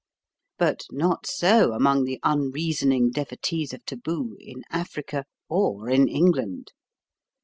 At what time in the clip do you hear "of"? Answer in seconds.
3.71-3.85